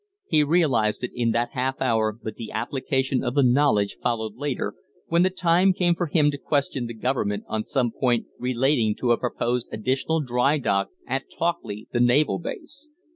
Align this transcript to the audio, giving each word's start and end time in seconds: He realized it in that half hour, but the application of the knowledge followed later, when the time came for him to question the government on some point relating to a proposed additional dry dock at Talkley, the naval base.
He 0.25 0.41
realized 0.43 1.03
it 1.03 1.11
in 1.13 1.29
that 1.33 1.51
half 1.51 1.79
hour, 1.79 2.11
but 2.11 2.33
the 2.33 2.49
application 2.51 3.23
of 3.23 3.35
the 3.35 3.43
knowledge 3.43 3.99
followed 4.01 4.33
later, 4.35 4.73
when 5.09 5.21
the 5.21 5.29
time 5.29 5.73
came 5.73 5.93
for 5.93 6.07
him 6.07 6.31
to 6.31 6.39
question 6.39 6.87
the 6.87 6.95
government 6.95 7.43
on 7.47 7.63
some 7.63 7.91
point 7.91 8.25
relating 8.39 8.95
to 8.95 9.11
a 9.11 9.17
proposed 9.19 9.67
additional 9.71 10.19
dry 10.19 10.57
dock 10.57 10.87
at 11.05 11.29
Talkley, 11.29 11.87
the 11.91 11.99
naval 11.99 12.39
base. 12.39 12.89